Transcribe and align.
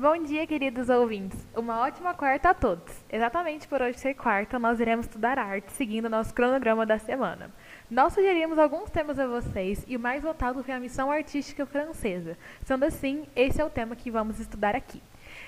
Bom 0.00 0.16
dia, 0.22 0.46
queridos 0.46 0.88
ouvintes. 0.88 1.44
Uma 1.56 1.80
ótima 1.80 2.14
quarta 2.14 2.50
a 2.50 2.54
todos. 2.54 2.94
Exatamente 3.10 3.66
por 3.66 3.82
hoje 3.82 3.98
ser 3.98 4.14
quarta, 4.14 4.56
nós 4.56 4.78
iremos 4.78 5.06
estudar 5.06 5.40
arte 5.40 5.72
seguindo 5.72 6.08
nosso 6.08 6.32
cronograma 6.32 6.86
da 6.86 7.00
semana. 7.00 7.50
Nós 7.90 8.12
sugerimos 8.12 8.60
alguns 8.60 8.90
temas 8.90 9.18
a 9.18 9.26
vocês 9.26 9.84
e 9.88 9.96
o 9.96 10.00
mais 10.00 10.22
votado 10.22 10.62
foi 10.62 10.72
a 10.72 10.78
missão 10.78 11.10
artística 11.10 11.66
francesa. 11.66 12.38
Sendo 12.64 12.84
assim, 12.84 13.26
esse 13.34 13.60
é 13.60 13.64
o 13.64 13.70
tema 13.70 13.96
que 13.96 14.08
vamos 14.08 14.38
estudar 14.38 14.76
aqui. 14.76 15.02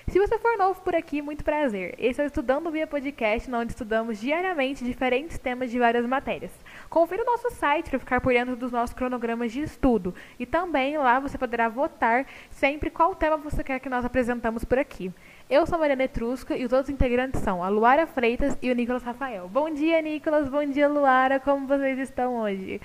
Se 0.09 0.19
você 0.19 0.39
for 0.39 0.57
novo 0.59 0.80
por 0.80 0.95
aqui, 0.95 1.23
muito 1.23 1.45
prazer. 1.45 1.95
Esse 1.98 2.21
é 2.21 2.25
o 2.25 2.27
Estudando 2.27 2.71
Via 2.71 2.87
Podcast, 2.87 3.53
onde 3.53 3.73
estudamos 3.73 4.19
diariamente 4.19 4.85
diferentes 4.85 5.39
temas 5.39 5.71
de 5.71 5.79
várias 5.79 6.05
matérias. 6.05 6.50
Confira 6.89 7.23
o 7.23 7.27
nosso 7.27 7.50
site 7.50 7.91
para 7.91 7.99
ficar 7.99 8.21
por 8.21 8.32
dentro 8.32 8.57
dos 8.57 8.73
nossos 8.73 8.95
cronogramas 8.95 9.53
de 9.53 9.61
estudo. 9.61 10.13
E 10.39 10.46
também 10.46 10.99
lá 10.99 11.21
você 11.21 11.39
poderá 11.39 11.68
votar 11.68 12.27
sempre 12.50 12.91
qual 12.91 13.14
tema 13.14 13.36
você 13.36 13.63
quer 13.63 13.79
que 13.79 13.89
nós 13.89 14.05
apresentamos 14.05 14.64
por 14.64 14.79
aqui. 14.79 15.13
Eu 15.49 15.67
sou 15.67 15.76
a 15.76 15.79
Mariana 15.79 16.04
Etrusca 16.04 16.57
e 16.57 16.64
os 16.64 16.73
outros 16.73 16.90
integrantes 16.90 17.40
são 17.43 17.62
a 17.62 17.68
Luara 17.68 18.07
Freitas 18.07 18.59
e 18.61 18.71
o 18.71 18.75
Nicolas 18.75 19.03
Rafael. 19.03 19.48
Bom 19.48 19.71
dia, 19.71 20.01
Nicolas. 20.03 20.48
Bom 20.48 20.64
dia, 20.64 20.89
Luara. 20.89 21.39
Como 21.39 21.68
vocês 21.68 21.98
estão 21.98 22.37
hoje? 22.40 22.81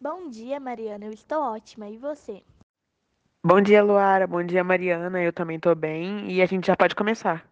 Bom 0.00 0.28
dia, 0.28 0.60
Mariana. 0.60 1.06
Eu 1.06 1.12
estou 1.12 1.40
ótima. 1.40 1.88
E 1.88 1.96
você? 1.96 2.42
Bom 3.46 3.60
dia, 3.60 3.82
Luara. 3.84 4.26
Bom 4.26 4.42
dia, 4.42 4.64
Mariana. 4.64 5.22
Eu 5.22 5.30
também 5.30 5.60
tô 5.60 5.74
bem 5.74 6.32
e 6.32 6.40
a 6.40 6.46
gente 6.46 6.66
já 6.66 6.74
pode 6.74 6.94
começar. 6.94 7.46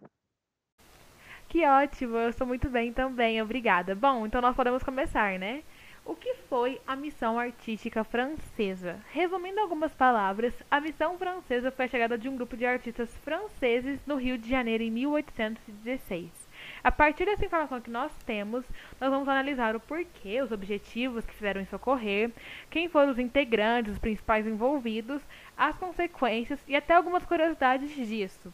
Que 1.47 1.63
ótimo, 1.67 2.17
eu 2.17 2.29
estou 2.29 2.47
muito 2.47 2.67
bem 2.67 2.91
também, 2.91 3.39
obrigada. 3.39 3.93
Bom, 3.93 4.25
então 4.25 4.41
nós 4.41 4.55
podemos 4.55 4.81
começar, 4.81 5.37
né? 5.37 5.61
O 6.03 6.15
que 6.15 6.33
foi 6.49 6.81
a 6.87 6.95
missão 6.95 7.37
artística 7.37 8.03
francesa? 8.03 8.99
Resumindo 9.11 9.59
algumas 9.59 9.93
palavras, 9.93 10.51
a 10.71 10.81
missão 10.81 11.15
francesa 11.15 11.69
foi 11.69 11.85
a 11.85 11.87
chegada 11.87 12.17
de 12.17 12.27
um 12.27 12.35
grupo 12.35 12.57
de 12.57 12.65
artistas 12.65 13.15
franceses 13.17 13.99
no 14.07 14.15
Rio 14.15 14.35
de 14.35 14.49
Janeiro 14.49 14.81
em 14.81 14.89
1816. 14.89 16.42
A 16.83 16.91
partir 16.91 17.23
dessa 17.23 17.45
informação 17.45 17.79
que 17.79 17.89
nós 17.89 18.11
temos, 18.25 18.65
nós 18.99 19.09
vamos 19.09 19.29
analisar 19.29 19.73
o 19.73 19.79
porquê, 19.79 20.41
os 20.41 20.51
objetivos 20.51 21.25
que 21.25 21.33
fizeram 21.33 21.61
isso 21.61 21.73
ocorrer, 21.73 22.29
quem 22.69 22.89
foram 22.89 23.13
os 23.13 23.17
integrantes, 23.17 23.93
os 23.93 23.99
principais 23.99 24.45
envolvidos, 24.45 25.21
as 25.57 25.77
consequências 25.77 26.59
e 26.67 26.75
até 26.75 26.93
algumas 26.93 27.23
curiosidades 27.23 27.95
disso. 27.95 28.53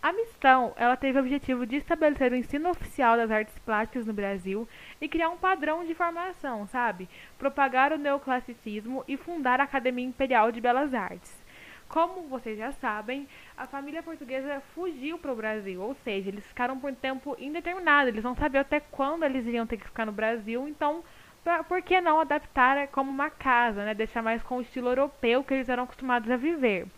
A 0.00 0.12
missão, 0.12 0.72
ela 0.76 0.96
teve 0.96 1.18
o 1.18 1.22
objetivo 1.22 1.66
de 1.66 1.76
estabelecer 1.76 2.30
o 2.30 2.36
ensino 2.36 2.70
oficial 2.70 3.16
das 3.16 3.30
artes 3.30 3.58
plásticas 3.60 4.06
no 4.06 4.12
Brasil 4.12 4.68
e 5.00 5.08
criar 5.08 5.30
um 5.30 5.36
padrão 5.36 5.84
de 5.84 5.94
formação, 5.94 6.68
sabe? 6.68 7.08
Propagar 7.38 7.90
o 7.90 7.98
neoclassicismo 7.98 9.02
e 9.08 9.16
fundar 9.16 9.60
a 9.60 9.64
Academia 9.64 10.04
Imperial 10.04 10.52
de 10.52 10.60
Belas 10.60 10.94
Artes. 10.94 11.43
Como 11.94 12.22
vocês 12.22 12.58
já 12.58 12.72
sabem, 12.72 13.28
a 13.56 13.68
família 13.68 14.02
portuguesa 14.02 14.60
fugiu 14.74 15.16
para 15.16 15.32
o 15.32 15.36
Brasil, 15.36 15.80
ou 15.80 15.94
seja, 16.02 16.28
eles 16.28 16.44
ficaram 16.44 16.76
por 16.76 16.92
tempo 16.92 17.36
indeterminado, 17.38 18.08
eles 18.08 18.24
não 18.24 18.34
sabiam 18.34 18.62
até 18.62 18.80
quando 18.80 19.22
eles 19.22 19.46
iriam 19.46 19.64
ter 19.64 19.76
que 19.76 19.84
ficar 19.84 20.04
no 20.04 20.10
Brasil, 20.10 20.66
então 20.66 21.04
pra, 21.44 21.62
por 21.62 21.80
que 21.82 22.00
não 22.00 22.18
adaptar 22.18 22.88
como 22.88 23.12
uma 23.12 23.30
casa, 23.30 23.84
né? 23.84 23.94
Deixar 23.94 24.24
mais 24.24 24.42
com 24.42 24.56
o 24.56 24.60
estilo 24.60 24.88
europeu 24.88 25.44
que 25.44 25.54
eles 25.54 25.68
eram 25.68 25.84
acostumados 25.84 26.28
a 26.28 26.36
viver. 26.36 26.88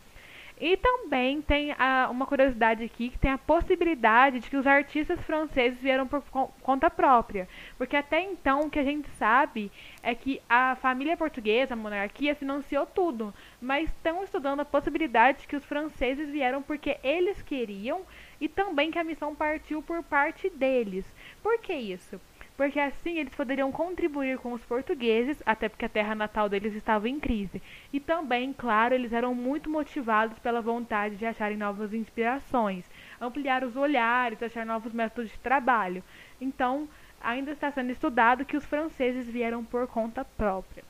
E 0.58 0.74
também 0.76 1.42
tem 1.42 1.72
a, 1.72 2.08
uma 2.10 2.24
curiosidade 2.24 2.82
aqui 2.82 3.10
que 3.10 3.18
tem 3.18 3.30
a 3.30 3.36
possibilidade 3.36 4.40
de 4.40 4.48
que 4.48 4.56
os 4.56 4.66
artistas 4.66 5.20
franceses 5.20 5.78
vieram 5.78 6.06
por 6.06 6.22
conta 6.62 6.88
própria. 6.88 7.46
Porque 7.76 7.94
até 7.94 8.22
então 8.22 8.60
o 8.60 8.70
que 8.70 8.78
a 8.78 8.84
gente 8.84 9.06
sabe 9.18 9.70
é 10.02 10.14
que 10.14 10.40
a 10.48 10.74
família 10.76 11.14
portuguesa, 11.14 11.74
a 11.74 11.76
monarquia, 11.76 12.34
financiou 12.34 12.86
tudo. 12.86 13.34
Mas 13.60 13.90
estão 13.90 14.24
estudando 14.24 14.60
a 14.60 14.64
possibilidade 14.64 15.40
de 15.40 15.46
que 15.46 15.56
os 15.56 15.64
franceses 15.64 16.30
vieram 16.30 16.62
porque 16.62 16.96
eles 17.02 17.42
queriam 17.42 18.00
e 18.40 18.48
também 18.48 18.90
que 18.90 18.98
a 18.98 19.04
missão 19.04 19.34
partiu 19.34 19.82
por 19.82 20.02
parte 20.02 20.48
deles. 20.48 21.04
Por 21.42 21.58
que 21.60 21.74
isso? 21.74 22.18
Porque 22.56 22.80
assim 22.80 23.18
eles 23.18 23.34
poderiam 23.34 23.70
contribuir 23.70 24.38
com 24.38 24.52
os 24.52 24.64
portugueses, 24.64 25.42
até 25.44 25.68
porque 25.68 25.84
a 25.84 25.88
terra 25.88 26.14
natal 26.14 26.48
deles 26.48 26.74
estava 26.74 27.08
em 27.08 27.20
crise. 27.20 27.60
E 27.92 28.00
também, 28.00 28.52
claro, 28.52 28.94
eles 28.94 29.12
eram 29.12 29.34
muito 29.34 29.68
motivados 29.68 30.38
pela 30.38 30.62
vontade 30.62 31.16
de 31.16 31.26
acharem 31.26 31.56
novas 31.56 31.92
inspirações, 31.92 32.84
ampliar 33.20 33.62
os 33.62 33.76
olhares, 33.76 34.42
achar 34.42 34.64
novos 34.64 34.92
métodos 34.92 35.30
de 35.30 35.38
trabalho. 35.38 36.02
Então, 36.40 36.88
ainda 37.20 37.50
está 37.50 37.70
sendo 37.70 37.90
estudado 37.90 38.44
que 38.44 38.56
os 38.56 38.64
franceses 38.64 39.28
vieram 39.28 39.62
por 39.62 39.86
conta 39.86 40.24
própria. 40.24 40.84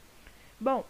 Bom, 0.61 0.85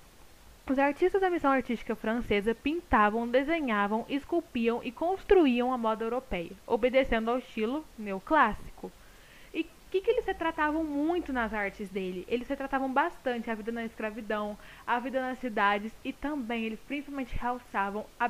os 0.68 0.78
artistas 0.78 1.20
da 1.20 1.30
missão 1.30 1.52
artística 1.52 1.94
francesa 1.94 2.54
pintavam, 2.54 3.28
desenhavam, 3.28 4.04
esculpiam 4.08 4.80
e 4.82 4.90
construíam 4.90 5.72
a 5.72 5.78
moda 5.78 6.04
europeia, 6.04 6.50
obedecendo 6.66 7.30
ao 7.30 7.38
estilo 7.38 7.84
neoclássico 7.96 8.75
que, 9.90 10.00
que 10.00 10.10
eles 10.10 10.24
retratavam 10.24 10.82
muito 10.82 11.32
nas 11.32 11.54
artes 11.54 11.88
dele? 11.88 12.26
Eles 12.28 12.48
retratavam 12.48 12.92
bastante 12.92 13.50
a 13.50 13.54
vida 13.54 13.70
na 13.70 13.84
escravidão, 13.84 14.58
a 14.86 14.98
vida 14.98 15.20
nas 15.20 15.38
cidades 15.38 15.92
e 16.04 16.12
também 16.12 16.64
eles 16.64 16.80
principalmente 16.80 17.36
realçavam 17.36 18.06
a, 18.18 18.28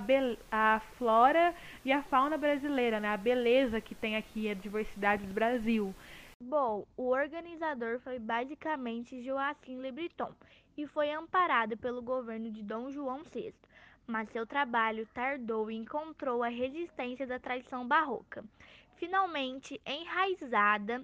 a 0.50 0.80
flora 0.98 1.54
e 1.84 1.92
a 1.92 2.02
fauna 2.02 2.36
brasileira, 2.36 3.00
né? 3.00 3.08
A 3.08 3.16
beleza 3.16 3.80
que 3.80 3.94
tem 3.94 4.16
aqui, 4.16 4.50
a 4.50 4.54
diversidade 4.54 5.26
do 5.26 5.32
Brasil. 5.32 5.94
Bom, 6.42 6.86
o 6.96 7.08
organizador 7.08 7.98
foi 8.00 8.18
basicamente 8.18 9.22
Joaquim 9.22 9.80
Le 9.80 9.90
Breton 9.90 10.32
e 10.76 10.86
foi 10.86 11.10
amparado 11.10 11.76
pelo 11.78 12.02
governo 12.02 12.50
de 12.50 12.62
Dom 12.62 12.90
João 12.90 13.22
VI, 13.24 13.54
mas 14.06 14.28
seu 14.30 14.46
trabalho 14.46 15.08
tardou 15.14 15.70
e 15.70 15.74
encontrou 15.74 16.42
a 16.42 16.48
resistência 16.48 17.26
da 17.26 17.38
tradição 17.38 17.88
barroca. 17.88 18.44
Finalmente 18.96 19.80
enraizada 19.86 21.02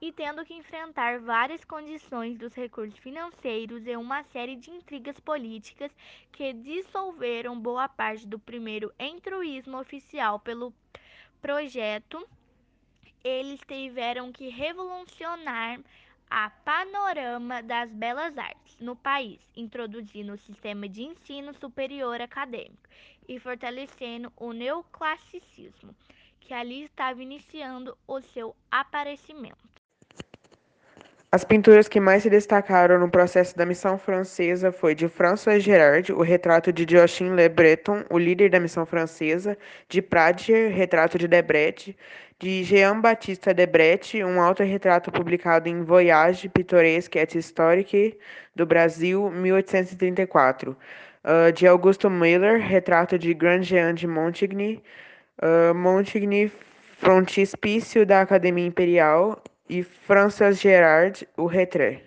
e 0.00 0.12
tendo 0.12 0.44
que 0.44 0.54
enfrentar 0.54 1.20
várias 1.20 1.64
condições 1.64 2.36
dos 2.36 2.52
recursos 2.54 2.98
financeiros 2.98 3.86
e 3.86 3.96
uma 3.96 4.22
série 4.24 4.56
de 4.56 4.70
intrigas 4.70 5.18
políticas 5.20 5.90
que 6.32 6.52
dissolveram 6.52 7.58
boa 7.58 7.88
parte 7.88 8.26
do 8.26 8.38
primeiro 8.38 8.92
entruísmo 8.98 9.78
oficial 9.78 10.38
pelo 10.38 10.72
projeto, 11.40 12.28
eles 13.24 13.60
tiveram 13.66 14.30
que 14.30 14.48
revolucionar 14.48 15.80
a 16.28 16.50
panorama 16.50 17.62
das 17.62 17.90
belas 17.92 18.36
artes 18.36 18.76
no 18.80 18.96
país, 18.96 19.40
introduzindo 19.56 20.32
o 20.32 20.38
sistema 20.38 20.88
de 20.88 21.04
ensino 21.04 21.54
superior 21.54 22.20
acadêmico 22.20 22.88
e 23.28 23.38
fortalecendo 23.38 24.32
o 24.36 24.52
neoclassicismo, 24.52 25.94
que 26.40 26.52
ali 26.52 26.84
estava 26.84 27.22
iniciando 27.22 27.96
o 28.06 28.20
seu 28.20 28.54
aparecimento. 28.70 29.75
As 31.36 31.44
pinturas 31.44 31.86
que 31.86 32.00
mais 32.00 32.22
se 32.22 32.30
destacaram 32.30 32.98
no 32.98 33.10
processo 33.10 33.54
da 33.54 33.66
missão 33.66 33.98
francesa 33.98 34.72
foi 34.72 34.94
de 34.94 35.06
François 35.06 35.60
Gérard, 35.60 36.10
o 36.10 36.22
retrato 36.22 36.72
de 36.72 36.86
Joachim 36.88 37.34
Le 37.34 37.46
Breton, 37.50 38.04
o 38.08 38.16
líder 38.16 38.48
da 38.48 38.58
missão 38.58 38.86
francesa, 38.86 39.54
de 39.86 40.00
Pradier, 40.00 40.72
retrato 40.74 41.18
de 41.18 41.28
Debret, 41.28 41.94
de 42.38 42.64
Jean-Baptiste 42.64 43.52
Debret, 43.52 44.24
um 44.24 44.40
autorretrato 44.40 45.12
publicado 45.12 45.68
em 45.68 45.82
Voyage 45.82 46.48
pittoresque 46.48 47.18
et 47.18 47.36
historique 47.36 48.18
do 48.54 48.64
Brasil, 48.64 49.30
1834, 49.30 50.70
uh, 50.70 50.76
ah, 51.22 51.50
de 51.50 51.66
Augusto 51.66 52.08
Miller, 52.08 52.58
retrato 52.66 53.18
de 53.18 53.34
Grand 53.34 53.60
Jean 53.60 53.92
de 53.92 54.06
Montigny, 54.06 54.82
uh, 55.42 55.74
Montigny, 55.74 56.50
frontispício 56.98 58.06
da 58.06 58.22
Academia 58.22 58.64
Imperial, 58.64 59.38
e 59.68 59.82
Francis 59.82 60.60
Gerard 60.60 61.26
o 61.36 61.46
Retrait. 61.46 62.06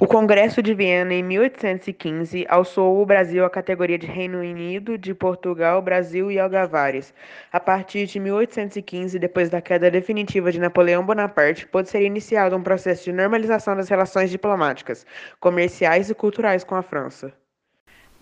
O 0.00 0.06
Congresso 0.06 0.62
de 0.62 0.74
Viena, 0.74 1.12
em 1.12 1.24
1815, 1.24 2.46
alçou 2.48 3.02
o 3.02 3.04
Brasil 3.04 3.44
à 3.44 3.50
categoria 3.50 3.98
de 3.98 4.06
Reino 4.06 4.38
Unido, 4.38 4.96
de 4.96 5.12
Portugal, 5.12 5.82
Brasil 5.82 6.30
e 6.30 6.38
Algavares. 6.38 7.12
A 7.50 7.58
partir 7.58 8.06
de 8.06 8.20
1815, 8.20 9.18
depois 9.18 9.50
da 9.50 9.60
queda 9.60 9.90
definitiva 9.90 10.52
de 10.52 10.60
Napoleão 10.60 11.04
Bonaparte, 11.04 11.66
pôde 11.66 11.88
ser 11.88 12.02
iniciado 12.02 12.54
um 12.54 12.62
processo 12.62 13.06
de 13.06 13.12
normalização 13.12 13.74
das 13.74 13.88
relações 13.88 14.30
diplomáticas, 14.30 15.04
comerciais 15.40 16.08
e 16.08 16.14
culturais 16.14 16.62
com 16.62 16.76
a 16.76 16.82
França. 16.82 17.32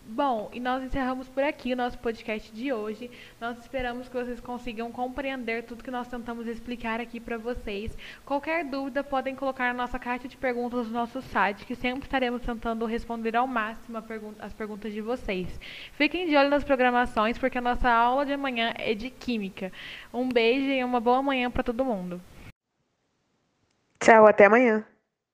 Bom, 0.08 0.48
e 0.52 0.60
nós 0.60 0.84
encerramos 0.84 1.28
por 1.28 1.42
aqui 1.42 1.72
o 1.72 1.76
nosso 1.76 1.98
podcast 1.98 2.52
de 2.52 2.72
hoje. 2.72 3.10
Nós 3.40 3.58
esperamos 3.58 4.08
que 4.08 4.14
vocês 4.14 4.38
consigam 4.38 4.92
compreender 4.92 5.64
tudo 5.64 5.82
que 5.82 5.90
nós 5.90 6.06
tentamos 6.06 6.46
explicar 6.46 7.00
aqui 7.00 7.18
para 7.18 7.36
vocês. 7.36 7.98
Qualquer 8.24 8.64
dúvida, 8.64 9.02
podem 9.02 9.34
colocar 9.34 9.66
na 9.66 9.82
nossa 9.82 9.98
caixa 9.98 10.28
de 10.28 10.36
perguntas 10.36 10.86
no 10.86 10.92
nosso 10.92 11.20
site, 11.20 11.66
que 11.66 11.74
sempre 11.74 12.04
estaremos 12.04 12.40
tentando 12.40 12.86
responder 12.86 13.36
ao 13.36 13.48
máximo 13.48 13.98
as 14.38 14.52
perguntas 14.52 14.92
de 14.92 15.00
vocês. 15.00 15.48
Fiquem 15.94 16.28
de 16.28 16.36
olho 16.36 16.50
nas 16.50 16.62
programações, 16.62 17.36
porque 17.36 17.58
a 17.58 17.60
nossa 17.60 17.90
aula 17.90 18.24
de 18.24 18.32
amanhã 18.32 18.72
é 18.78 18.94
de 18.94 19.10
Química. 19.10 19.72
Um 20.14 20.28
beijo 20.28 20.70
e 20.70 20.84
uma 20.84 21.00
boa 21.00 21.20
manhã 21.20 21.50
para 21.50 21.64
todo 21.64 21.84
mundo. 21.84 22.22
Tchau, 23.98 24.24
até 24.24 24.44
amanhã. 24.44 24.86